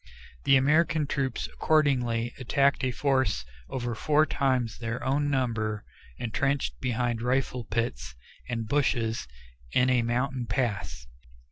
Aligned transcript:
The 0.45 0.55
American 0.55 1.05
troops 1.05 1.47
accordingly 1.53 2.33
attacked 2.39 2.83
a 2.83 2.89
force 2.89 3.45
over 3.69 3.93
four 3.93 4.25
times 4.25 4.79
their 4.79 5.03
own 5.03 5.29
number 5.29 5.83
intrenched 6.17 6.81
behind 6.81 7.21
rifle 7.21 7.65
pits 7.65 8.15
and 8.49 8.67
bushes 8.67 9.27
in 9.73 9.91
a 9.91 10.01
mountain 10.01 10.47
pass. 10.47 11.05